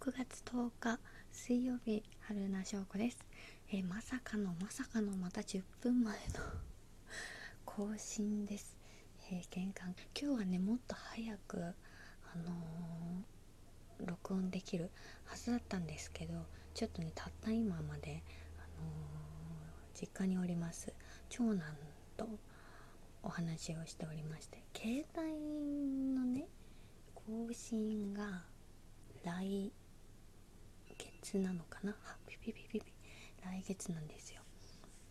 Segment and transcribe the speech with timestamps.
[0.00, 0.98] 6月10日
[1.30, 3.18] 水曜日春名翔子です、
[3.70, 6.20] えー、まさかのまさかのまた10分前の
[7.66, 8.78] 更新です、
[9.30, 9.94] えー、玄関。
[10.18, 11.74] 今日はねもっと早くあ
[12.38, 14.90] のー、録音できる
[15.26, 18.22] はずだったんですけどちょっとねたった今まで、
[18.56, 18.90] あの
[19.92, 20.94] 実家におります
[21.28, 21.76] 長男
[22.16, 22.26] と
[23.22, 26.48] お話をしておりまして携帯のね
[27.14, 28.46] 更新が
[29.24, 29.74] 来
[31.20, 31.94] 月なのかな？
[32.26, 32.92] ピピピピピ。
[33.44, 34.40] 来月なんですよ。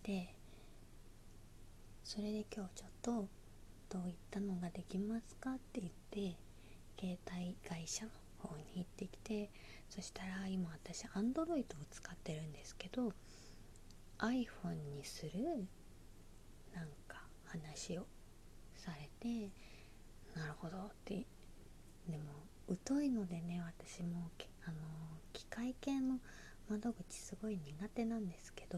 [0.03, 0.33] で
[2.03, 3.27] それで今日ちょっと
[3.89, 6.37] どういったのができますかって言って
[6.99, 9.51] 携帯会社の方に行ってきて
[9.89, 13.13] そしたら今私 Android を使ってるんですけど
[14.19, 15.31] iPhone にする
[16.73, 18.05] なんか話を
[18.75, 19.51] されて
[20.35, 21.25] なるほどって。
[22.07, 22.23] でも
[22.87, 24.43] 疎いのでね私もあ
[25.59, 26.19] の機械系の
[26.69, 28.77] 窓口すごい苦手なんですけど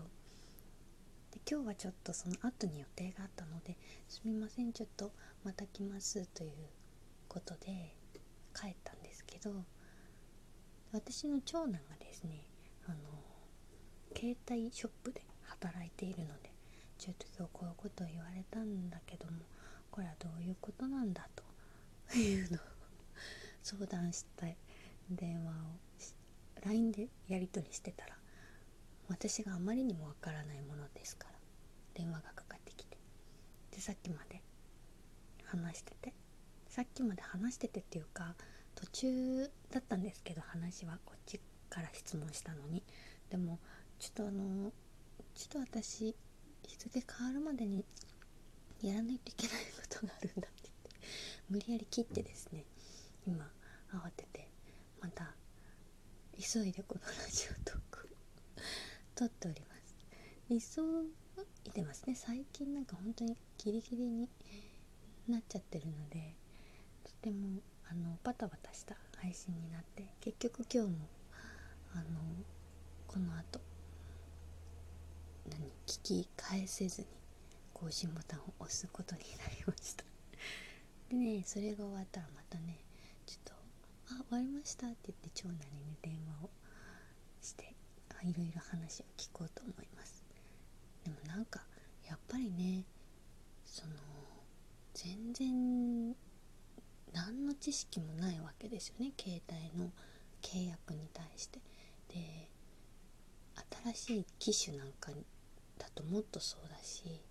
[1.32, 5.12] で今日はちょっとその後に予定があったのですみませんちょっと
[5.44, 6.52] また来ますという
[7.28, 7.96] ことで
[8.56, 9.52] 帰ったんですけど
[10.92, 12.46] 私の長男がですね
[12.88, 12.98] あの
[14.16, 16.52] 携帯ショップで働いているので
[16.98, 19.40] ちょっと今日こういうことを言われたんだけども
[19.92, 21.28] これはどういうことなんだ？
[21.36, 22.62] というのを
[23.62, 24.58] 相談したい
[25.10, 25.91] 電話を
[26.72, 28.14] LINE でやり取りしてたら
[29.10, 31.36] 私があまりにもわからないものですから
[31.94, 32.98] 電話がかかってきて。
[33.72, 34.42] でさっきまで
[35.46, 36.14] 話してて
[36.70, 38.36] さっきまで話しててっていうか
[38.76, 42.84] 途中だったんですけど話はこっちから質問したのに。
[43.30, 43.60] でも
[44.00, 44.72] ちょっとあの
[45.36, 46.16] ちょっと私
[46.64, 47.84] 日付変わるまでに
[48.82, 51.08] やらないといけないことがあるんだって言って
[51.50, 52.64] 無理やり切ってですね
[53.28, 53.46] 今
[53.94, 54.48] 慌てて
[55.02, 55.34] また
[56.42, 58.10] 急いでこのラジオトーク
[59.14, 60.72] 撮っております。
[60.74, 60.82] 急
[61.68, 62.16] いでますね。
[62.16, 64.28] 最近なんか本当にギリギリに
[65.28, 66.34] なっちゃってるので
[67.04, 67.62] とても
[67.92, 71.08] あのバタバタした配信になって結局今日も
[71.94, 72.04] あの
[73.06, 73.62] この後
[75.48, 77.08] 何聞き返せずに
[77.72, 79.28] 更新ボタンを押すことにな
[79.60, 80.04] りました。
[81.10, 82.80] でねそれが終わったらまたね
[83.28, 83.54] ちょっと
[84.16, 86.21] 「あ終わりました」って言って長男にね電
[88.24, 90.24] あいろいろ話を聞こうと思います。
[91.04, 91.62] でもなんか
[92.08, 92.86] やっぱりね
[93.66, 93.94] その
[94.94, 96.16] 全然
[97.14, 99.12] 何の知識もないわけですよね。
[99.20, 99.92] 携帯の
[100.42, 101.60] 契約に対して。
[102.10, 102.50] で
[103.84, 105.12] 新しい機種なんか
[105.78, 107.22] だともっとそうだし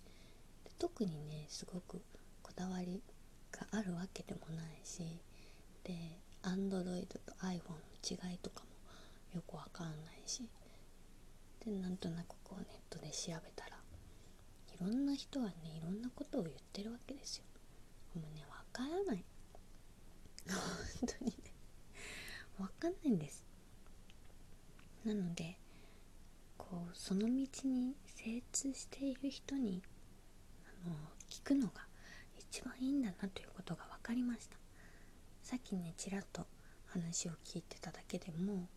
[0.79, 2.01] 特にねすごく
[2.41, 3.01] こだわり
[3.51, 5.19] があるわけでもないし
[5.83, 5.93] で
[6.43, 10.49] Android と iPhone の違いとかもよくわかんないし
[11.63, 13.77] でなんとなくこうネットで調べたら
[14.73, 17.43] いろんな人はねいろんなことを言ってるわけですよ。
[18.15, 19.23] もうねわからない。
[20.47, 20.57] 本
[21.19, 21.53] 当にね。
[22.59, 23.43] わかんないんです。
[25.05, 25.57] なので
[26.57, 29.81] こうその道に精通している人に
[30.65, 30.95] あの
[31.29, 31.85] 聞くのが
[32.39, 34.57] 一番いいんだなということが分かりました。
[35.43, 36.45] さっきねちらっと
[36.87, 38.67] 話を聞いてただけでも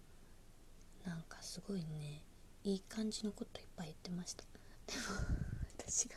[1.05, 2.22] なんかすごいね
[2.64, 4.44] いい感じのこといっぱい言ってました。
[4.86, 5.02] でも
[5.78, 6.16] 私が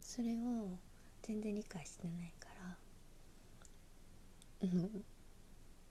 [0.00, 0.76] それを
[1.22, 2.78] 全然理解してないから。
[4.62, 5.04] うん。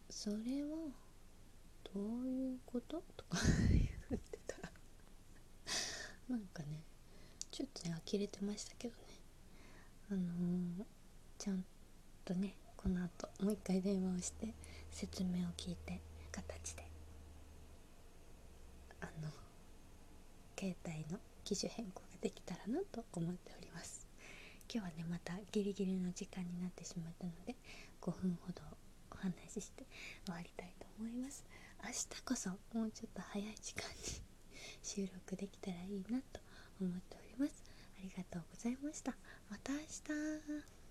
[0.09, 0.77] それは
[1.93, 3.01] どういうこと？
[3.15, 3.37] とか
[3.69, 4.71] 言ってたら。
[6.29, 6.83] なんかね
[7.51, 9.03] ちょっとね呆れてましたけどね。
[10.09, 10.85] あのー、
[11.37, 11.65] ちゃん
[12.25, 14.53] とねこの後もう一回電話をして
[14.91, 16.01] 説明を聞いて
[16.31, 16.87] 形で
[19.01, 19.31] あの
[20.65, 24.07] 携帯の機種変更ができたらなと思っております。
[24.67, 27.55] 今日はねまたギリギリの時間になってしまったので
[28.01, 28.61] 5分ほど
[29.11, 29.85] お話しして
[30.25, 31.45] 終わりたいと思います。
[31.83, 33.95] 明日こそもうちょっと早い時間に
[34.81, 36.39] 収録できたらいいなと
[36.81, 37.63] 思っております。
[37.99, 39.15] ありがとうございました。
[39.51, 40.84] また明日。